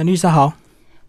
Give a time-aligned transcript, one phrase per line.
[0.00, 0.50] 陈律师好，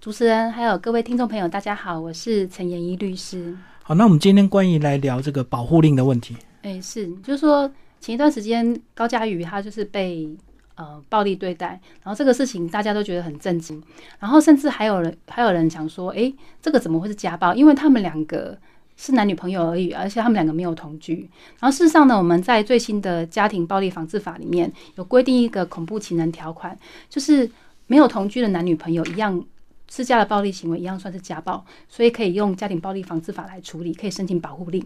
[0.02, 3.58] 主持人还有各位听众朋友，大家好，我是陈延一律师。
[3.84, 6.36] 好，那我们今天关于来聊这个保护令的问题。
[6.64, 10.30] 哎，是，就是说前一段时间高佳瑜他就是被
[10.76, 13.82] 呃暴力对待，然后这个事情大家都觉得很震惊，
[14.20, 17.56] 然后甚至还有人还有人讲说，哎，这个怎么会是家暴？
[17.56, 18.58] 因为他们两个
[18.98, 21.30] 是男女朋友而已，而且他们两个没有同居。
[21.62, 26.78] 然后事实上呢，我们在最新的家庭暴力防治法里面有规定一个恐怖情人条款，
[27.10, 27.50] 就是
[27.92, 29.46] 没有同居的男女朋友一样
[29.90, 34.82] 施加的暴力行为一样算是家暴，所以可以用家庭暴力防治法来处理，可以申请保护令。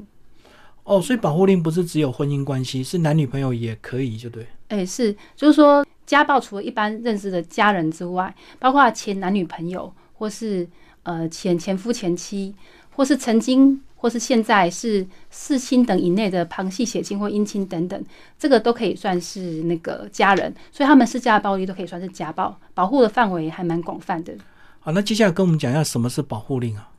[0.85, 4.47] 哦，所以保护令不是只有婚姻关系，是男女朋友也可以，就对。
[4.69, 10.67] 哎，是，就是说家暴除了一般认识的家人之外，包括前男女朋友，或是
[11.03, 12.55] 呃前前夫前妻，
[12.95, 18.03] 或是曾经或是现在是四亲等以内的旁系血亲或姻亲等等，
[18.37, 24.33] 这个都可以算是那个家人，所以他们施加的暴力都可以算是家暴，保护的范围还蛮广泛的。
[24.79, 26.89] 好，那接下来跟我们讲一下什么是保护令啊？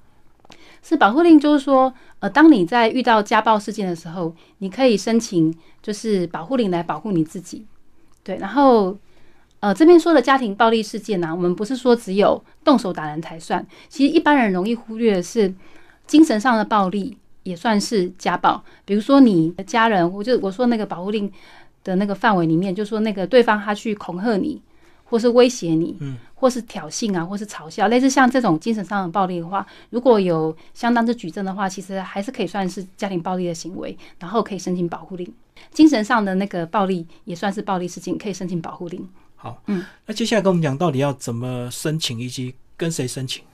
[0.83, 5.53] 是保护令，就是说，呃，当你在遇到家暴事件的时候，你可以申请
[5.83, 7.67] 就是保护令来保护你自己。
[8.23, 8.97] 对，然后，
[9.59, 15.53] 呃，这边说的家庭暴力事件呢，我们不是说只有动手打人才算，其实一般人容易忽略的是
[16.07, 18.63] 精神上的暴力也算是家暴。
[18.85, 21.31] 比如说你的家人，我就我说那个保护令
[21.85, 24.61] 的那个范围里面，就说那个对方他去恐吓你。
[25.09, 35.33] 或是威胁你，嗯，或是挑衅啊，或是嘲笑，类似像这种精神上的暴力的话，如果有相当之举证的话，其实还是可以算是家庭暴力的行为，然后可以申请保护令。
[35.71, 39.09] 精神上的那个暴力也算是暴力事情，可以申请保护令。
[39.37, 43.45] 好，嗯，那接下来跟我们讲到底要怎么申请，以及跟谁申请？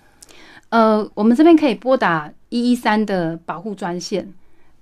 [0.71, 4.33] 呃，我们这边可以拨打一一三的保护专线。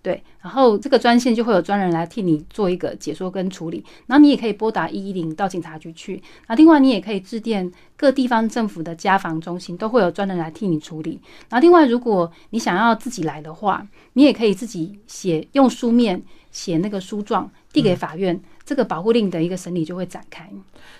[0.02, 6.22] 对，然后这个专线就会有专人来替你做一个解说跟处理，然后你也可以拨打一一零到警察局去。
[6.48, 11.20] 那另外你也可以致电各地方政府的家防中心，都会有专人来替你处理。
[11.50, 20.48] 然后另外如果你想要自己来的话，你也可以自己写用书面写那个书状递给法院，这个保护令的一个审理就会展开。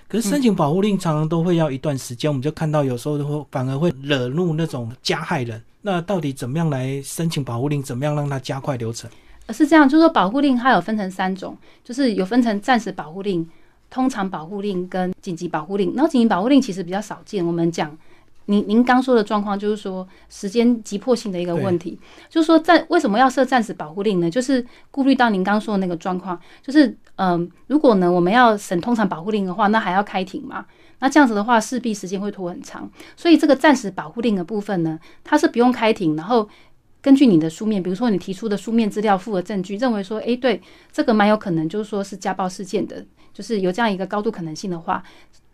[0.09, 5.62] 可是申请保护令常常都会要一段时间，我们就看到有时候会反而会惹怒那种加害人。
[5.83, 7.83] 那到底怎么样来申请保护令？
[7.83, 9.10] 怎么样让它加快流程？
[9.47, 13.49] 呃，是这样，就是说保护令它有分成三种，就是有分成暂时保护令、
[13.89, 15.94] 通常保护令跟紧急保护令。
[15.94, 17.44] 然后紧急保护令其实比较少见。
[17.44, 17.97] 我们讲
[18.47, 24.28] 您您刚说的状况，就是说时间急迫性的一个问题，就是说在为什么要设暂时保护令呢？
[24.31, 30.67] 就是顾虑到您刚说的那个状况，就是嗯，如果呢我们要审通常保护令的话，那还要开庭嘛？
[30.99, 36.49] 那这样子的话，势必时间会拖很长，所以这个暂时保护令的部分呢，它是不用开庭，然后
[37.01, 40.61] 根据你的书面，比如说你提出的书面资料、附的证据，认为说，诶，对，
[40.93, 45.03] 这个蛮有可能，就是说是家暴事件的，就是有这样一个高度可能性的话，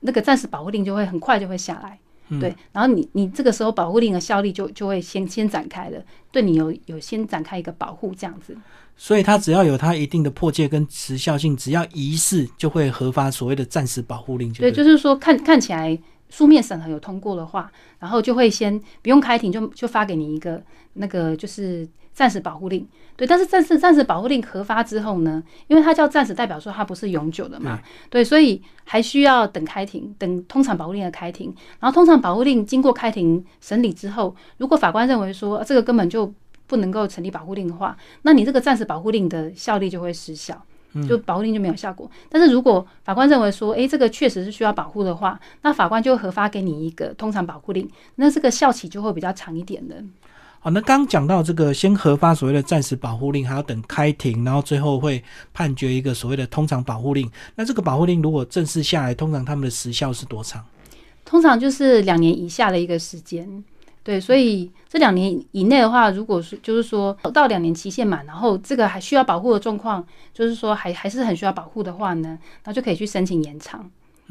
[0.01, 1.99] 那个暂时保护令就会很快就会下来。
[2.41, 8.57] 对，然后你你这个时候保护令的效力就就会先先展开了，对你有有先展开一个保护这样子。
[8.97, 14.53] 所以它只要有它一定的破戒跟时效性，只要疑似就会核发所谓的暂时保护令。
[14.55, 15.99] 对，就是说看看起来
[16.29, 20.63] 书面审核有通过的话，然后就会先不用开庭就就发给你一个
[20.95, 21.89] 那个就是。
[22.17, 27.79] 暂时保护令，对，但是暂时暂时保护令核发之后呢，因为它叫暂时，代表说它不是永久的嘛，
[28.09, 36.33] 对，所以还需要等开庭，等通常保护令的开庭，然后通常保护令经过开庭审理之后，如果法官认为说这个根本就
[36.67, 40.65] 不能够成立保护令的话，那你这个暂时保护令的效力就会失效，
[41.09, 42.11] 就保护令就没有效果。
[42.29, 49.97] 但是如果法官认为说，诶，这个确实是需要保护的话，那法官就核发给你一个通常保护令，那这个效期就会比较长一点的。
[50.61, 55.23] 好，那刚讲到这个，先核发所谓的暂时保护令，还要等开庭，然后最后会
[55.55, 57.31] 判决一个所谓的通常保护令。
[57.55, 60.65] 那这个保护令如果正式下来，通常他们的时效是多长？
[61.25, 63.65] 通常就是两年以下的一个时间。
[64.07, 73.91] 对，所以这两年以内的话，如果是就是说到两年期限满，然后这个还需要保护的状况，就是说还还是很需要保护的话呢，那就可以去申请延长。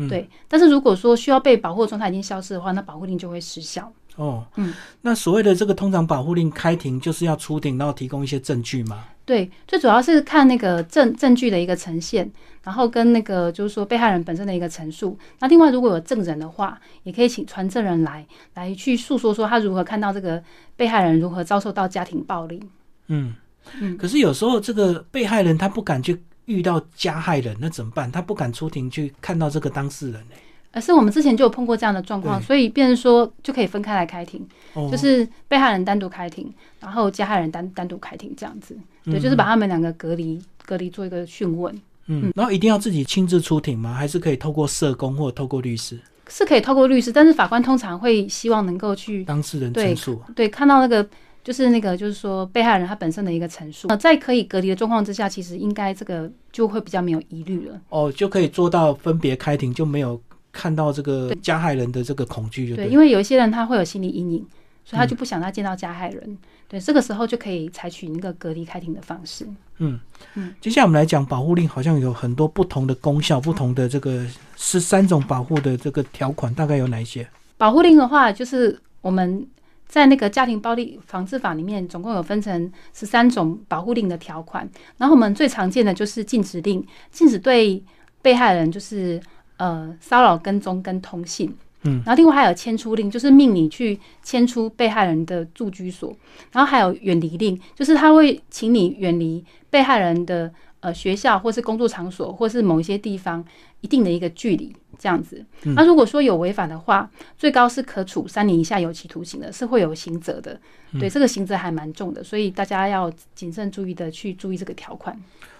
[0.09, 3.91] 对，但是如果说需要被保护的状态已经消失的话，那保护令就会失效。
[4.17, 9.03] 哦，嗯，那所谓的这个通常保护令开庭，就是要出庭，然后提供一些证据吗？
[9.25, 12.31] 对，最主要是看那个证证据的一个呈现，
[12.63, 15.17] 然后跟那个就是说被害人本身的一个陈述。
[15.39, 20.41] 那另外如果有证人的话，也可以请传证人来来去诉说说他如何看到这个
[20.75, 22.63] 被害人如何遭受到家庭暴力。
[23.07, 23.33] 嗯
[23.79, 28.11] 嗯，可是有时候这个被害人他不敢去遇到加害人，那怎么办？
[28.11, 30.35] 他不敢出庭去看到这个当事人呢？
[30.71, 34.45] 而是我们之前就有碰过这样的状况，所以变成说就可以分开来开庭，
[34.91, 41.73] 就是被害人单独开庭，然后加害人单单独开庭这样子，对，就是把他们两个隔离隔离做一个讯问。
[42.07, 43.93] 嗯，然后一定要自己亲自出庭吗？
[43.93, 45.97] 还是可以透过社工或透过律师？
[46.27, 51.07] 是可以透过律师，但是法官通常会希望能够去当事人对陈述，对看到那个
[51.45, 57.79] 就是那个就是说被害人他本身的一个陈述，呃在可以隔离的状况之下，其实应该这个就会比较没有疑虑了。
[57.89, 60.19] 哦，就可以做到分别开庭，就没有
[60.51, 64.47] 看到这个加害人的这个恐惧，就对，因为有一些人他会有心理阴影，
[64.83, 66.37] 所以他就不想再见到加害人。
[66.67, 69.47] 对，这个时候就可以采取那个隔离开庭的方式。
[69.77, 69.99] 嗯
[70.33, 74.25] 嗯，接下来我们来讲保护令，好像有很多不同的功效，不同的这个
[74.55, 77.27] 十三种保护的这个条款，大概有哪一些？
[77.55, 79.45] 保护令的话，就是我们
[79.87, 84.69] 在那个家庭暴力防治法里面，总共有分成十三种保护令的条款。
[84.97, 87.81] 然后我们最常见的就是禁止令，禁止对
[88.21, 89.21] 被害人就是
[89.57, 91.55] 呃骚扰、跟踪跟通信。
[91.83, 96.13] 嗯，然后另外还有迁出令，就是命你去迁出被害人的住居所。
[96.51, 103.45] 然后还有远离令，就是他会请你远离被害人的呃学校或是工作场所，或是某一些地方
[103.85, 105.45] 一定的一个距离这样子。
[105.75, 110.59] 那如果说有违反的话，最高是可处三年以下有期徒刑的，是会有刑责的。
[110.99, 115.15] 对，这个刑责还蛮重的，所以大家要谨慎注意的去注意这个条款。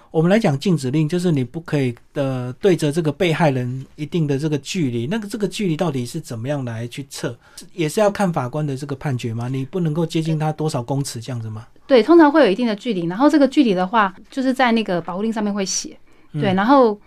[0.10, 7.38] 我们来讲禁止令，就是你不可以呃对着这个被害人一定的这个距离，那个这个距离到底是怎么样来去测，
[7.74, 9.50] 也是要看法官的这个判决吗？
[9.50, 11.68] 你不能够接近他多少公尺这样子吗？
[11.86, 15.98] 对，通常会有一定的距离，然后这个距离的话，就是在那个保护令上面会写。
[16.34, 17.00] 对，然后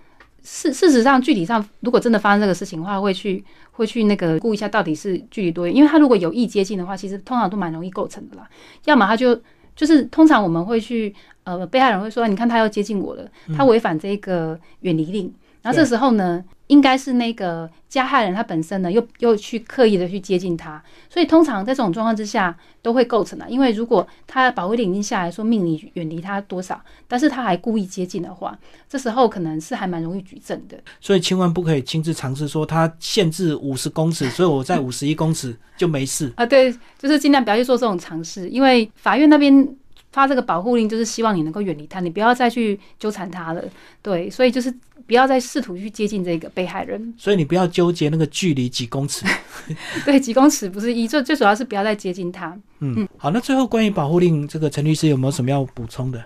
[0.43, 8.49] 事事实上，具体上如果真的发生这个事情的话，会去会去那个估一下到底是距离多远，因为他如果有意接近的话，其实通常都蛮容易构成的啦。
[8.85, 9.39] 要么他就
[9.77, 11.15] 就是通常我们会去
[11.45, 15.33] 呃，被害人会说，你看他要接近我了，他违反这个远离令，
[15.63, 23.49] 然后这时候呢，应该是那个加害人他本身呢又又去刻意的去接近他，所以通常在这种状况之下都会构成的。
[23.49, 28.57] 因为如果他保护令已经下来说命你远离他多少，但是他还故意接近的话，
[28.89, 30.79] 这时候可能是还蛮容易举证的。
[31.01, 36.33] 所以千万不可以亲自尝试说他限制五十公尺，所以我在 五十一公尺就没事。
[36.37, 39.67] 啊，对，就是尽量不要去做这种尝试，因为法院那边
[40.13, 43.63] 发这个保护令，就是希望你能够远离他，你不要再去纠缠他了。
[44.03, 44.73] 对，所以就是
[45.07, 47.15] 不要再试图去接近这个被害人。
[47.17, 49.27] 所以你不要纠结那个距离几公尺。
[50.05, 52.59] 对，几公尺不是一，最最主要是不要再接近他。
[52.81, 56.25] 嗯，好，那最后关于保护令，这个陈律师有没有什么要补充的？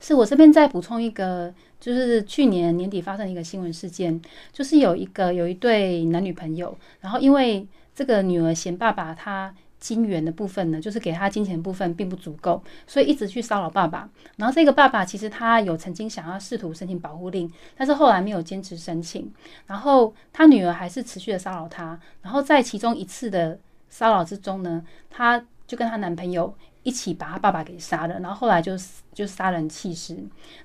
[0.00, 4.18] 是我这边再补充一个，就是去年年底发生的一个新闻事件，
[4.50, 14.08] 就是有一个有一对男女朋友，然后因为这个女儿嫌爸爸他金元的部分呢，就是给他金钱部分并不足够，所以一直去骚扰爸爸。
[14.36, 19.32] 然后这个爸爸其实他有曾经想要试图申请保护令，但是后来没有坚持申请。
[19.66, 21.98] 然后他女儿还是持续的骚扰他。
[22.22, 28.20] 然后在其中一次的骚扰之中呢，她就跟她男朋友一起把他爸爸给杀了。
[28.20, 28.76] 然后后来就
[29.14, 30.16] 就杀人弃尸。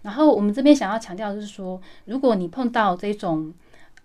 [0.02, 3.54] 然后我们这边想要强调的是说，如果你碰到这种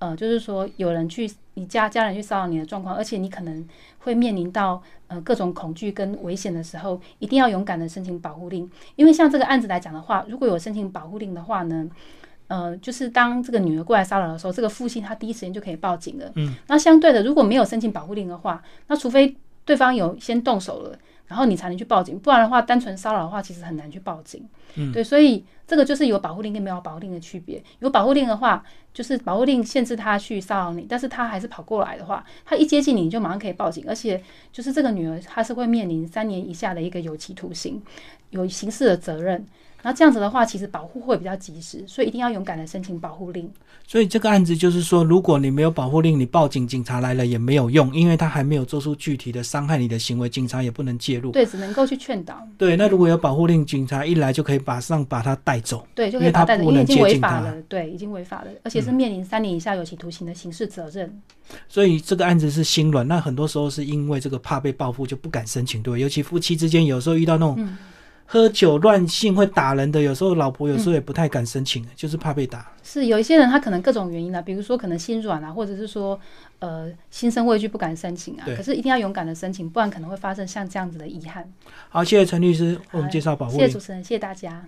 [0.00, 3.64] 呃，就是说有人去你家家人去骚扰你的状况，而且你可能
[3.98, 8.68] 会面临到呃各种恐惧跟危险的时候，一定要勇敢的申请保护令。
[8.96, 11.86] 因为像这个案子来讲的话，如果有申请保护令的话呢，
[12.48, 16.32] 呃，就是当这个女儿过来骚扰的时候，这个父亲他第一时间就可以报警了。
[16.34, 19.36] 嗯，那相对的，如果没有申请保护令的话，那除非
[19.66, 20.98] 对方有先动手了，
[21.30, 24.44] 然后你才能去报警，不然的话，单纯骚扰的话，其实很难去报警。
[24.74, 27.62] 嗯，对，所以这个就是有保护令跟没有保护令的区别。
[27.78, 34.20] 有保护令的话，就是保护令限制他去骚扰你，但是他还是跑过来的话，他一接近你，你就马上可以报警，而且
[34.52, 37.80] 就是这个女儿她是会面临三年以下的一个有期徒刑，
[38.30, 39.46] 有刑事的责任。
[39.82, 43.50] 那这样子的话，其实保护会比较及时，所以一定要勇敢的申请保护令。
[43.86, 51.32] 所以这个案子就是说，如果你没有保护令，你报警，警察来了也没有用，因为他还没有做出具体的伤害你的行为，警察也不能介入。
[51.32, 52.46] 对，只能够去劝导。
[52.56, 55.86] 对，那如果有保护令，警察一来就可以马上把他带走。
[55.94, 57.54] 对，就可以把他带走，因为已经违法了。
[57.62, 61.20] 对，已经违法了，而且是面临三年以下有期徒刑的刑事责任。
[61.68, 67.76] 所以这个案子是心软，那很多时候是因为这个怕被报复就不敢申请，对，尤其夫妻之间有时候遇到那种嗯
[68.32, 72.70] 喝酒乱性会打人的，有时候老婆有时候也不太敢申请，就是怕被打。
[72.84, 76.16] 是有一些人他可能各种原因啊，比如说可能心软啊，或者是说
[76.60, 78.46] 呃心生畏惧不敢申请啊。
[78.56, 81.52] 可是一定要勇敢的申请，不然可能会发生像这样子的遗憾。
[81.88, 83.80] 好，谢谢陈律师为我们介绍保护令谢谢主。
[83.80, 84.64] 持人，谢谢大家。